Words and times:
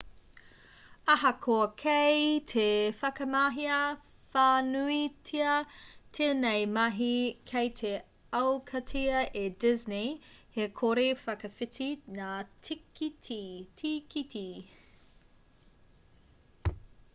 ahakoa 1.13 1.65
kei 1.81 2.21
te 2.51 2.63
whakamahia 3.01 3.75
whānuitia 4.37 5.51
tēnei 6.19 6.63
mahi 6.79 7.11
kei 7.51 7.69
te 7.81 7.91
aukatia 8.39 9.21
e 9.41 9.43
disney 9.65 10.09
he 10.57 10.67
kore-whakawhiti 10.81 11.89
ngā 12.17 12.31
tīkiti 12.69 14.47